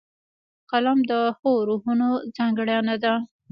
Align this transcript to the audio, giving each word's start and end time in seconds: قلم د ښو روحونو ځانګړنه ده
قلم 0.71 0.99
د 1.11 1.13
ښو 1.37 1.51
روحونو 1.67 2.09
ځانګړنه 2.37 2.95
ده 3.03 3.13